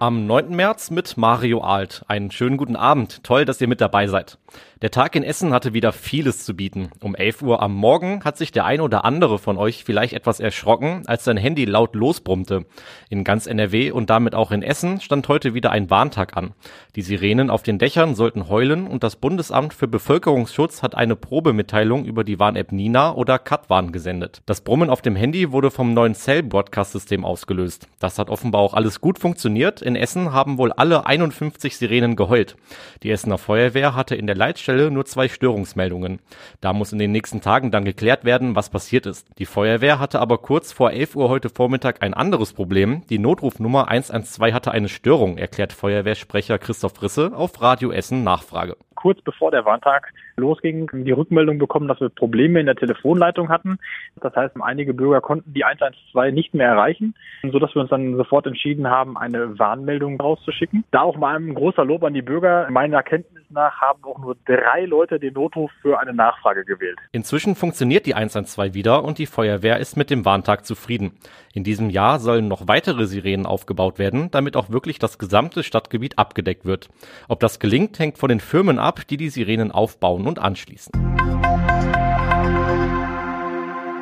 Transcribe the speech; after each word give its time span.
Am 0.00 0.28
9. 0.28 0.50
März 0.54 0.92
mit 0.92 1.16
Mario 1.16 1.60
Alt. 1.60 2.04
Einen 2.06 2.30
schönen 2.30 2.56
guten 2.56 2.76
Abend. 2.76 3.24
Toll, 3.24 3.44
dass 3.44 3.60
ihr 3.60 3.66
mit 3.66 3.80
dabei 3.80 4.06
seid. 4.06 4.38
Der 4.80 4.92
Tag 4.92 5.16
in 5.16 5.24
Essen 5.24 5.52
hatte 5.52 5.74
wieder 5.74 5.90
vieles 5.92 6.44
zu 6.44 6.54
bieten. 6.54 6.90
Um 7.00 7.16
11 7.16 7.42
Uhr 7.42 7.60
am 7.60 7.74
Morgen 7.74 8.22
hat 8.22 8.36
sich 8.38 8.52
der 8.52 8.64
ein 8.64 8.80
oder 8.80 9.04
andere 9.04 9.40
von 9.40 9.58
euch 9.58 9.82
vielleicht 9.82 10.12
etwas 10.12 10.38
erschrocken, 10.38 11.02
als 11.06 11.24
sein 11.24 11.36
Handy 11.36 11.64
laut 11.64 11.96
losbrummte. 11.96 12.64
In 13.10 13.24
ganz 13.24 13.48
NRW 13.48 13.90
und 13.90 14.08
damit 14.08 14.36
auch 14.36 14.52
in 14.52 14.62
Essen 14.62 15.00
stand 15.00 15.26
heute 15.26 15.52
wieder 15.52 15.72
ein 15.72 15.90
Warntag 15.90 16.36
an. 16.36 16.52
Die 16.94 17.02
Sirenen 17.02 17.50
auf 17.50 17.64
den 17.64 17.80
Dächern 17.80 18.14
sollten 18.14 18.48
heulen 18.48 18.86
und 18.86 19.02
das 19.02 19.16
Bundesamt 19.16 19.74
für 19.74 19.88
Bevölkerungsschutz 19.88 20.80
hat 20.80 20.94
eine 20.94 21.16
Probemitteilung 21.16 22.04
über 22.04 22.22
die 22.22 22.38
Warn-App 22.38 22.70
Nina 22.70 23.14
oder 23.14 23.40
Katwarn 23.40 23.90
gesendet. 23.90 24.42
Das 24.46 24.60
Brummen 24.60 24.90
auf 24.90 25.02
dem 25.02 25.16
Handy 25.16 25.50
wurde 25.50 25.72
vom 25.72 25.92
neuen 25.92 26.14
Cell-Broadcast-System 26.14 27.24
ausgelöst. 27.24 27.88
Das 27.98 28.20
hat 28.20 28.30
offenbar 28.30 28.60
auch 28.60 28.74
alles 28.74 29.00
gut 29.00 29.18
funktioniert. 29.18 29.82
In 29.88 29.96
Essen 29.96 30.34
haben 30.34 30.58
wohl 30.58 30.70
alle 30.70 31.06
51 31.06 31.78
Sirenen 31.78 32.14
geheult. 32.14 32.56
Die 33.02 33.10
Essener 33.10 33.38
Feuerwehr 33.38 33.94
hatte 33.94 34.14
in 34.16 34.26
der 34.26 34.36
Leitstelle 34.36 34.90
nur 34.90 35.06
zwei 35.06 35.28
Störungsmeldungen. 35.30 36.18
Da 36.60 36.74
muss 36.74 36.92
in 36.92 36.98
den 36.98 37.10
nächsten 37.10 37.40
Tagen 37.40 37.70
dann 37.70 37.86
geklärt 37.86 38.26
werden, 38.26 38.54
was 38.54 38.68
passiert 38.68 39.06
ist. 39.06 39.26
Die 39.38 39.46
Feuerwehr 39.46 39.98
hatte 39.98 40.20
aber 40.20 40.36
kurz 40.36 40.72
vor 40.72 40.90
11 40.90 41.16
Uhr 41.16 41.30
heute 41.30 41.48
Vormittag 41.48 42.02
ein 42.02 42.12
anderes 42.12 42.52
Problem. 42.52 43.00
Die 43.08 43.18
Notrufnummer 43.18 43.88
112 43.88 44.52
hatte 44.52 44.72
eine 44.72 44.90
Störung, 44.90 45.38
erklärt 45.38 45.72
Feuerwehrsprecher 45.72 46.58
Christoph 46.58 47.00
Risse 47.00 47.32
auf 47.34 47.62
Radio 47.62 47.90
Essen 47.90 48.22
Nachfrage 48.22 48.76
kurz 48.98 49.20
bevor 49.22 49.52
der 49.52 49.64
Warntag 49.64 50.12
losging, 50.36 50.88
die 50.92 51.12
Rückmeldung 51.12 51.58
bekommen, 51.58 51.86
dass 51.86 52.00
wir 52.00 52.08
Probleme 52.08 52.58
in 52.58 52.66
der 52.66 52.74
Telefonleitung 52.74 53.48
hatten. 53.48 53.78
Das 54.20 54.34
heißt, 54.34 54.56
einige 54.60 54.92
Bürger 54.92 55.20
konnten 55.20 55.54
die 55.54 55.64
112 55.64 56.34
nicht 56.34 56.52
mehr 56.52 56.68
erreichen, 56.68 57.14
sodass 57.48 57.72
wir 57.76 57.82
uns 57.82 57.90
dann 57.90 58.16
sofort 58.16 58.46
entschieden 58.46 58.88
haben, 58.88 59.16
eine 59.16 59.56
Warnmeldung 59.56 60.20
rauszuschicken. 60.20 60.82
Da 60.90 61.02
auch 61.02 61.16
mal 61.16 61.36
ein 61.36 61.54
großer 61.54 61.84
Lob 61.84 62.02
an 62.02 62.14
die 62.14 62.22
Bürger. 62.22 62.68
Meiner 62.70 62.96
Erkenntnis 62.96 63.44
nach 63.50 63.80
haben 63.80 64.02
auch 64.02 64.18
nur 64.18 64.36
drei 64.46 64.84
Leute 64.84 65.20
den 65.20 65.34
Notruf 65.34 65.70
für 65.80 66.00
eine 66.00 66.12
Nachfrage 66.12 66.64
gewählt. 66.64 66.98
Inzwischen 67.12 67.54
funktioniert 67.54 68.06
die 68.06 68.14
112 68.14 68.74
wieder 68.74 69.04
und 69.04 69.18
die 69.18 69.26
Feuerwehr 69.26 69.78
ist 69.78 69.96
mit 69.96 70.10
dem 70.10 70.24
Warntag 70.24 70.66
zufrieden. 70.66 71.12
In 71.54 71.64
diesem 71.64 71.90
Jahr 71.90 72.18
sollen 72.18 72.48
noch 72.48 72.68
weitere 72.68 73.06
Sirenen 73.06 73.46
aufgebaut 73.46 73.98
werden, 73.98 74.30
damit 74.30 74.56
auch 74.56 74.70
wirklich 74.70 74.98
das 74.98 75.18
gesamte 75.18 75.62
Stadtgebiet 75.62 76.18
abgedeckt 76.18 76.64
wird. 76.64 76.88
Ob 77.28 77.40
das 77.40 77.58
gelingt, 77.58 77.98
hängt 77.98 78.18
von 78.18 78.28
den 78.28 78.40
Firmen 78.40 78.78
ab, 78.78 78.87
die 78.92 79.16
die 79.16 79.28
Sirenen 79.28 79.72
aufbauen 79.72 80.26
und 80.26 80.38
anschließen. 80.38 80.92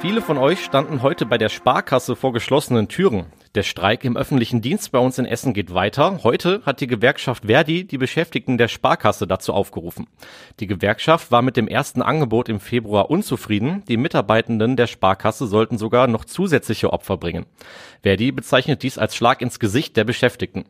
Viele 0.01 0.21
von 0.21 0.39
euch 0.39 0.65
standen 0.65 1.03
heute 1.03 1.27
bei 1.27 1.39
der 1.39 1.49
Sparkasse 1.49 2.15
vor 2.17 2.33
geschlossenen 2.33 2.89
Türen. 2.89 3.27
Der 3.57 3.63
Streik 3.63 4.05
im 4.05 4.19
öffentlichen 4.19 4.61
Dienst 4.61 4.93
bei 4.93 4.99
uns 4.99 5.19
in 5.19 5.25
Essen 5.25 5.55
geht 5.55 5.73
weiter. 5.73 6.21
Heute 6.23 6.61
hat 6.67 6.83
die 6.83 6.87
Gewerkschaft 6.87 7.47
Verdi 7.47 7.85
die 7.85 7.97
Beschäftigten 7.97 8.59
der 8.59 8.69
Sparkasse 8.69 9.27
dazu 9.27 9.55
aufgerufen. 9.55 10.09
Die 10.61 10.67
Gewerkschaft 10.67 11.31
war 11.33 11.41
mit 11.41 11.57
dem 11.57 11.67
ersten 11.67 12.03
Angebot 12.03 12.51
im 12.51 12.61
Februar 12.61 13.09
unzufrieden. 13.09 13.83
Die 13.89 13.97
Mitarbeitenden 13.97 14.77
der 14.77 14.87
Sparkasse 14.87 15.47
sollten 15.47 15.79
sogar 15.79 16.07
noch 16.07 16.27
zusätzliche 16.27 16.93
Opfer 16.93 17.17
bringen. 17.17 17.47
Verdi 18.03 18.31
bezeichnet 18.31 18.83
dies 18.83 18.99
als 18.99 19.17
Schlag 19.17 19.41
ins 19.41 19.59
Gesicht 19.59 19.97
der 19.97 20.05
Beschäftigten. 20.05 20.67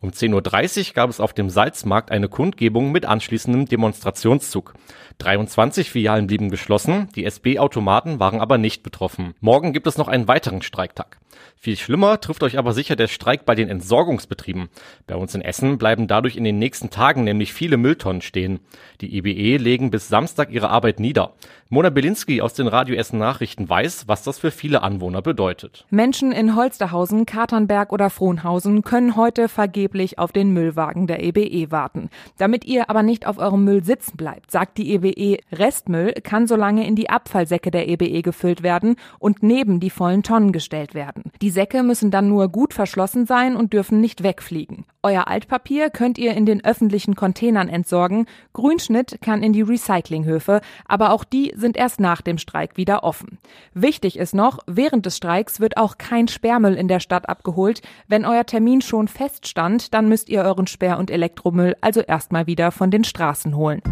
Um 0.00 0.10
10.30 0.10 0.88
Uhr 0.88 0.94
gab 0.94 1.08
es 1.08 1.20
auf 1.20 1.32
dem 1.32 1.48
Salzmarkt 1.48 2.10
eine 2.10 2.28
Kundgebung 2.28 2.92
mit 2.92 3.06
anschließendem 3.06 3.64
Demonstrationszug. 3.64 4.74
23 5.16 5.90
Filialen 5.90 6.26
blieben 6.26 6.50
geschlossen, 6.50 7.08
die 7.16 7.24
SB-Automaten 7.24 8.20
waren 8.20 8.42
aber 8.42 8.58
nicht 8.58 8.82
betroffen. 8.82 9.32
Morgen 9.40 9.72
gibt 9.72 9.86
es 9.86 9.96
noch 9.96 10.08
einen 10.08 10.28
weiteren 10.28 10.60
Streiktag. 10.60 11.18
Viel 11.58 11.76
schlimmer 11.76 12.20
trifft 12.20 12.42
euch 12.42 12.58
aber 12.58 12.72
sicher 12.72 12.96
der 12.96 13.08
Streik 13.08 13.44
bei 13.44 13.54
den 13.54 13.68
Entsorgungsbetrieben. 13.68 14.68
Bei 15.06 15.16
uns 15.16 15.34
in 15.34 15.42
Essen 15.42 15.78
bleiben 15.78 16.06
dadurch 16.06 16.36
in 16.36 16.44
den 16.44 16.58
nächsten 16.58 16.90
Tagen 16.90 17.24
nämlich 17.24 17.52
viele 17.52 17.76
Mülltonnen 17.76 18.22
stehen. 18.22 18.60
Die 19.00 19.16
EBE 19.16 19.56
legen 19.62 19.90
bis 19.90 20.08
Samstag 20.08 20.50
ihre 20.50 20.68
Arbeit 20.68 21.00
nieder. 21.00 21.34
Mona 21.68 21.90
Belinski 21.90 22.40
aus 22.40 22.54
den 22.54 22.68
Radio 22.68 22.94
Essen 22.94 23.18
Nachrichten 23.18 23.68
weiß, 23.68 24.06
was 24.06 24.22
das 24.22 24.38
für 24.38 24.52
viele 24.52 24.84
Anwohner 24.84 25.20
bedeutet. 25.20 25.84
Menschen 25.90 26.30
in 26.30 26.54
Holsterhausen, 26.54 27.26
Katernberg 27.26 27.92
oder 27.92 28.08
Frohnhausen 28.08 28.82
können 28.82 29.16
heute 29.16 29.48
vergeblich 29.48 30.20
auf 30.20 30.30
den 30.30 30.52
Müllwagen 30.52 31.08
der 31.08 31.24
EBE 31.24 31.72
warten. 31.72 32.08
Damit 32.38 32.64
ihr 32.64 32.88
aber 32.88 33.02
nicht 33.02 33.26
auf 33.26 33.38
eurem 33.38 33.64
Müll 33.64 33.82
sitzen 33.82 34.16
bleibt, 34.16 34.52
sagt 34.52 34.78
die 34.78 34.92
EBE, 34.92 35.38
Restmüll 35.50 36.12
kann 36.22 36.46
so 36.46 36.54
lange 36.54 36.86
in 36.86 36.94
die 36.94 37.10
Abfallsäcke 37.10 37.72
der 37.72 37.88
EBE 37.88 38.22
gefüllt 38.22 38.62
werden 38.62 38.94
und 39.18 39.42
neben 39.42 39.80
die 39.80 39.90
vollen 39.90 40.22
Tonnen 40.22 40.52
gestellt 40.52 40.94
werden. 40.94 41.25
Die 41.42 41.50
Säcke 41.50 41.82
müssen 41.82 42.10
dann 42.10 42.28
nur 42.28 42.48
gut 42.48 42.74
verschlossen 42.74 43.26
sein 43.26 43.56
und 43.56 43.72
dürfen 43.72 44.00
nicht 44.00 44.22
wegfliegen. 44.22 44.84
Euer 45.02 45.28
Altpapier 45.28 45.90
könnt 45.90 46.18
ihr 46.18 46.34
in 46.34 46.46
den 46.46 46.64
öffentlichen 46.64 47.14
Containern 47.14 47.68
entsorgen. 47.68 48.26
Grünschnitt 48.54 49.18
kann 49.20 49.42
in 49.42 49.52
die 49.52 49.62
Recyclinghöfe, 49.62 50.60
aber 50.84 51.12
auch 51.12 51.22
die 51.22 51.52
sind 51.56 51.76
erst 51.76 52.00
nach 52.00 52.22
dem 52.22 52.38
Streik 52.38 52.76
wieder 52.76 53.04
offen. 53.04 53.38
Wichtig 53.72 54.18
ist 54.18 54.34
noch, 54.34 54.58
während 54.66 55.06
des 55.06 55.16
Streiks 55.16 55.60
wird 55.60 55.76
auch 55.76 55.96
kein 55.98 56.26
Sperrmüll 56.26 56.74
in 56.74 56.88
der 56.88 57.00
Stadt 57.00 57.28
abgeholt. 57.28 57.82
Wenn 58.08 58.24
euer 58.24 58.46
Termin 58.46 58.80
schon 58.80 59.06
feststand, 59.06 59.94
dann 59.94 60.08
müsst 60.08 60.28
ihr 60.28 60.42
euren 60.42 60.66
Sperr- 60.66 60.98
und 60.98 61.10
Elektromüll 61.10 61.76
also 61.80 62.00
erstmal 62.00 62.46
wieder 62.46 62.72
von 62.72 62.90
den 62.90 63.04
Straßen 63.04 63.54
holen. 63.56 63.82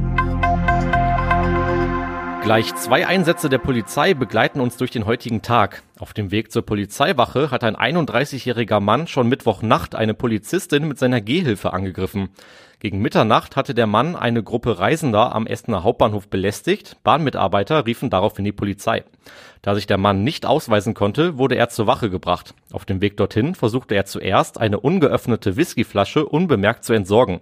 Gleich 2.44 2.74
zwei 2.74 3.06
Einsätze 3.06 3.48
der 3.48 3.56
Polizei 3.56 4.12
begleiten 4.12 4.60
uns 4.60 4.76
durch 4.76 4.90
den 4.90 5.06
heutigen 5.06 5.40
Tag. 5.40 5.82
Auf 5.98 6.12
dem 6.12 6.30
Weg 6.30 6.52
zur 6.52 6.60
Polizeiwache 6.60 7.50
hat 7.50 7.64
ein 7.64 7.74
31-jähriger 7.74 8.80
Mann 8.80 9.06
schon 9.06 9.30
Mittwochnacht 9.30 9.94
eine 9.94 10.12
Polizistin 10.12 10.86
mit 10.86 10.98
seiner 10.98 11.22
Gehhilfe 11.22 11.72
angegriffen. 11.72 12.28
Gegen 12.84 13.00
Mitternacht 13.00 13.56
hatte 13.56 13.72
der 13.72 13.86
Mann 13.86 14.14
eine 14.14 14.42
Gruppe 14.42 14.78
Reisender 14.78 15.34
am 15.34 15.46
Essener 15.46 15.84
Hauptbahnhof 15.84 16.28
belästigt. 16.28 16.98
Bahnmitarbeiter 17.02 17.86
riefen 17.86 18.10
daraufhin 18.10 18.44
die 18.44 18.52
Polizei. 18.52 19.04
Da 19.62 19.74
sich 19.74 19.86
der 19.86 19.96
Mann 19.96 20.22
nicht 20.22 20.44
ausweisen 20.44 20.92
konnte, 20.92 21.38
wurde 21.38 21.56
er 21.56 21.70
zur 21.70 21.86
Wache 21.86 22.10
gebracht. 22.10 22.54
Auf 22.72 22.84
dem 22.84 23.00
Weg 23.00 23.16
dorthin 23.16 23.54
versuchte 23.54 23.94
er 23.94 24.04
zuerst, 24.04 24.60
eine 24.60 24.80
ungeöffnete 24.80 25.56
Whiskyflasche 25.56 26.26
unbemerkt 26.26 26.84
zu 26.84 26.92
entsorgen. 26.92 27.40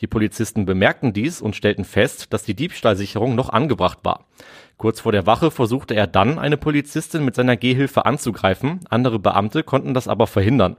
Die 0.00 0.06
Polizisten 0.06 0.64
bemerkten 0.64 1.12
dies 1.12 1.40
und 1.40 1.56
stellten 1.56 1.84
fest, 1.84 2.32
dass 2.32 2.44
die 2.44 2.54
Diebstahlsicherung 2.54 3.34
noch 3.34 3.48
angebracht 3.48 3.98
war. 4.04 4.26
Kurz 4.76 5.00
vor 5.00 5.12
der 5.12 5.26
Wache 5.26 5.50
versuchte 5.52 5.94
er 5.94 6.06
dann, 6.08 6.38
eine 6.38 6.56
Polizistin 6.56 7.24
mit 7.24 7.36
seiner 7.36 7.56
Gehhilfe 7.56 8.06
anzugreifen. 8.06 8.80
Andere 8.90 9.20
Beamte 9.20 9.62
konnten 9.62 9.94
das 9.94 10.08
aber 10.08 10.26
verhindern. 10.26 10.76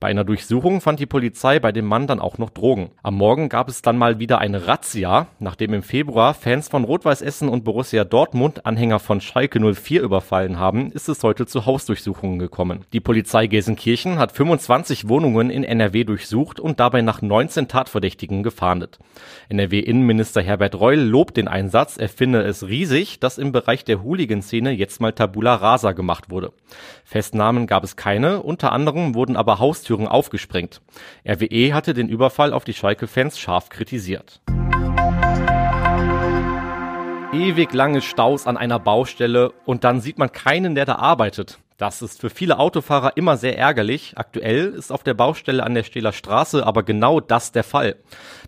Bei 0.00 0.08
einer 0.08 0.24
Durchsuchung 0.24 0.82
fand 0.82 1.00
die 1.00 1.06
Polizei 1.06 1.58
bei 1.58 1.72
dem 1.72 1.86
Mann 1.86 2.06
dann 2.06 2.20
auch 2.20 2.36
noch 2.36 2.50
Drogen. 2.50 2.90
Am 3.02 3.14
Morgen 3.14 3.48
gab 3.48 3.68
es 3.68 3.80
dann 3.80 3.96
mal 3.96 4.18
wieder 4.18 4.38
eine 4.38 4.66
Razzia, 4.66 5.28
nachdem 5.38 5.72
im 5.72 5.82
Februar 5.82 6.34
Fans 6.34 6.68
von 6.68 6.84
Rot-Weiß 6.84 7.22
Essen 7.22 7.48
und 7.48 7.64
Borussia 7.64 8.04
Dortmund 8.04 8.66
Anhänger 8.66 8.98
von 8.98 9.20
Schalke 9.22 9.58
04 9.58 10.02
überfallen 10.02 10.58
haben, 10.58 10.92
ist 10.92 11.08
es 11.08 11.22
heute 11.22 11.46
zu 11.46 11.64
Hausdurchsuchungen 11.64 12.38
gekommen. 12.38 12.84
Die 12.92 13.00
Polizei 13.00 13.46
Gelsenkirchen 13.46 14.18
hat 14.18 14.32
25 14.32 15.08
Wohnungen 15.08 15.48
in 15.48 15.64
NRW 15.64 16.04
durchsucht 16.04 16.60
und 16.60 16.80
dabei 16.80 17.00
nach 17.00 17.22
19 17.22 17.66
Tatverdächtigen 17.66 18.42
gefahndet. 18.42 18.98
NRW-Innenminister 19.48 20.42
Herbert 20.42 20.78
Reul 20.78 20.98
lobt 20.98 21.38
den 21.38 21.48
Einsatz, 21.48 21.96
er 21.96 22.10
finde 22.10 22.42
es 22.42 22.68
riesig, 22.68 23.20
dass 23.20 23.37
im 23.38 23.52
Bereich 23.52 23.84
der 23.84 24.02
Hooligan-Szene 24.02 24.72
jetzt 24.72 25.00
mal 25.00 25.12
Tabula 25.12 25.54
Rasa 25.54 25.92
gemacht 25.92 26.30
wurde. 26.30 26.52
Festnahmen 27.04 27.66
gab 27.66 27.84
es 27.84 27.96
keine, 27.96 28.42
unter 28.42 28.72
anderem 28.72 29.14
wurden 29.14 29.36
aber 29.36 29.58
Haustüren 29.58 30.06
aufgesprengt. 30.06 30.80
RWE 31.26 31.72
hatte 31.72 31.94
den 31.94 32.08
Überfall 32.08 32.52
auf 32.52 32.64
die 32.64 32.74
Schalke-Fans 32.74 33.38
scharf 33.38 33.68
kritisiert. 33.68 34.40
Ewig 37.32 37.72
lange 37.72 38.00
Staus 38.00 38.46
an 38.46 38.56
einer 38.56 38.78
Baustelle 38.78 39.52
und 39.64 39.84
dann 39.84 40.00
sieht 40.00 40.18
man 40.18 40.32
keinen, 40.32 40.74
der 40.74 40.86
da 40.86 40.96
arbeitet. 40.96 41.58
Das 41.78 42.02
ist 42.02 42.20
für 42.20 42.28
viele 42.28 42.58
Autofahrer 42.58 43.16
immer 43.16 43.36
sehr 43.36 43.56
ärgerlich. 43.56 44.14
Aktuell 44.16 44.66
ist 44.74 44.90
auf 44.90 45.04
der 45.04 45.14
Baustelle 45.14 45.62
an 45.62 45.74
der 45.74 45.84
Stähler 45.84 46.12
Straße 46.12 46.66
aber 46.66 46.82
genau 46.82 47.20
das 47.20 47.52
der 47.52 47.62
Fall. 47.62 47.94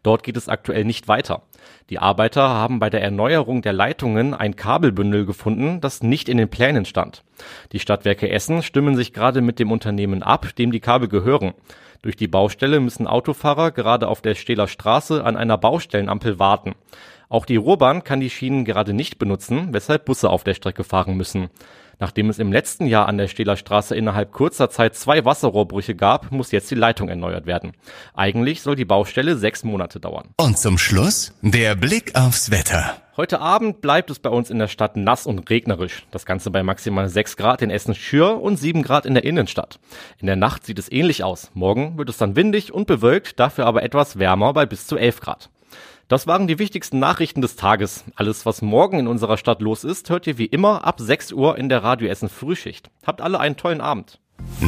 Dort 0.02 0.24
geht 0.24 0.36
es 0.36 0.48
aktuell 0.48 0.84
nicht 0.84 1.06
weiter. 1.06 1.42
Die 1.90 2.00
Arbeiter 2.00 2.42
haben 2.42 2.80
bei 2.80 2.90
der 2.90 3.02
Erneuerung 3.02 3.62
der 3.62 3.72
Leitungen 3.72 4.34
ein 4.34 4.56
Kabelbündel 4.56 5.26
gefunden, 5.26 5.80
das 5.80 6.02
nicht 6.02 6.28
in 6.28 6.38
den 6.38 6.48
Plänen 6.48 6.84
stand. 6.84 7.22
Die 7.70 7.78
Stadtwerke 7.78 8.28
Essen 8.28 8.64
stimmen 8.64 8.96
sich 8.96 9.12
gerade 9.12 9.42
mit 9.42 9.60
dem 9.60 9.70
Unternehmen 9.70 10.24
ab, 10.24 10.48
dem 10.56 10.72
die 10.72 10.80
Kabel 10.80 11.06
gehören. 11.06 11.54
Durch 12.02 12.16
die 12.16 12.28
Baustelle 12.28 12.80
müssen 12.80 13.06
Autofahrer 13.06 13.70
gerade 13.70 14.08
auf 14.08 14.22
der 14.22 14.34
Stähler 14.34 14.66
Straße 14.66 15.22
an 15.22 15.36
einer 15.36 15.56
Baustellenampel 15.56 16.40
warten. 16.40 16.74
Auch 17.28 17.46
die 17.46 17.56
Ruhrbahn 17.56 18.02
kann 18.02 18.18
die 18.18 18.30
Schienen 18.30 18.64
gerade 18.64 18.92
nicht 18.92 19.20
benutzen, 19.20 19.68
weshalb 19.70 20.04
Busse 20.04 20.30
auf 20.30 20.42
der 20.42 20.54
Strecke 20.54 20.82
fahren 20.82 21.16
müssen. 21.16 21.48
Nachdem 22.00 22.30
es 22.30 22.38
im 22.38 22.50
letzten 22.50 22.86
Jahr 22.86 23.06
an 23.06 23.18
der 23.18 23.28
Stähler 23.28 23.56
Straße 23.56 23.94
innerhalb 23.94 24.32
kurzer 24.32 24.70
Zeit 24.70 24.96
zwei 24.96 25.24
Wasserrohrbrüche 25.24 25.94
gab, 25.94 26.32
muss 26.32 26.50
jetzt 26.50 26.70
die 26.70 26.74
Leitung 26.74 27.10
erneuert 27.10 27.44
werden. 27.44 27.72
Eigentlich 28.14 28.62
soll 28.62 28.74
die 28.74 28.86
Baustelle 28.86 29.36
sechs 29.36 29.62
Monate 29.64 30.00
dauern. 30.00 30.30
Und 30.38 30.58
zum 30.58 30.78
Schluss 30.78 31.34
der 31.42 31.76
Blick 31.76 32.14
aufs 32.14 32.50
Wetter. 32.50 32.96
Heute 33.18 33.40
Abend 33.40 33.82
bleibt 33.82 34.10
es 34.10 34.18
bei 34.18 34.30
uns 34.30 34.48
in 34.48 34.58
der 34.58 34.68
Stadt 34.68 34.96
nass 34.96 35.26
und 35.26 35.50
regnerisch. 35.50 36.06
Das 36.10 36.24
Ganze 36.24 36.50
bei 36.50 36.62
maximal 36.62 37.06
6 37.06 37.36
Grad 37.36 37.60
in 37.60 37.68
Essen-Schür 37.68 38.40
und 38.40 38.56
7 38.56 38.82
Grad 38.82 39.04
in 39.04 39.12
der 39.12 39.24
Innenstadt. 39.24 39.78
In 40.20 40.26
der 40.26 40.36
Nacht 40.36 40.64
sieht 40.64 40.78
es 40.78 40.90
ähnlich 40.90 41.22
aus. 41.22 41.50
Morgen 41.52 41.98
wird 41.98 42.08
es 42.08 42.16
dann 42.16 42.34
windig 42.34 42.72
und 42.72 42.86
bewölkt, 42.86 43.38
dafür 43.38 43.66
aber 43.66 43.82
etwas 43.82 44.18
wärmer 44.18 44.54
bei 44.54 44.64
bis 44.64 44.86
zu 44.86 44.96
11 44.96 45.20
Grad. 45.20 45.50
Das 46.10 46.26
waren 46.26 46.48
die 46.48 46.58
wichtigsten 46.58 46.98
Nachrichten 46.98 47.40
des 47.40 47.54
Tages. 47.54 48.02
Alles, 48.16 48.44
was 48.44 48.62
morgen 48.62 48.98
in 48.98 49.06
unserer 49.06 49.36
Stadt 49.36 49.62
los 49.62 49.84
ist, 49.84 50.10
hört 50.10 50.26
ihr 50.26 50.38
wie 50.38 50.46
immer 50.46 50.84
ab 50.84 50.98
6 50.98 51.30
Uhr 51.30 51.56
in 51.56 51.68
der 51.68 51.84
Radio 51.84 52.08
Essen 52.08 52.28
Frühschicht. 52.28 52.90
Habt 53.06 53.20
alle 53.20 53.38
einen 53.38 53.56
tollen 53.56 53.80
Abend. 53.80 54.18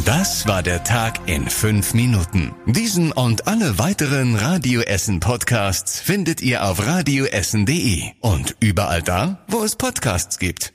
Das 0.06 0.46
war 0.46 0.62
der 0.62 0.84
Tag 0.84 1.18
in 1.26 1.48
fünf 1.48 1.94
Minuten. 1.94 2.54
Diesen 2.66 3.10
und 3.10 3.48
alle 3.48 3.76
weiteren 3.80 4.36
Radio 4.36 4.82
Essen 4.82 5.18
Podcasts 5.18 5.98
findet 5.98 6.42
ihr 6.42 6.64
auf 6.64 6.86
radioessen.de 6.86 8.12
und 8.20 8.54
überall 8.60 9.02
da, 9.02 9.38
wo 9.48 9.64
es 9.64 9.74
Podcasts 9.74 10.38
gibt. 10.38 10.72